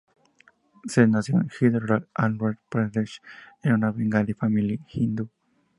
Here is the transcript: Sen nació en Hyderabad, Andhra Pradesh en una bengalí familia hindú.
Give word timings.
Sen 0.87 1.11
nació 1.11 1.35
en 1.35 1.47
Hyderabad, 1.49 2.07
Andhra 2.15 2.57
Pradesh 2.69 3.21
en 3.61 3.73
una 3.73 3.91
bengalí 3.91 4.33
familia 4.33 4.79
hindú. 4.93 5.29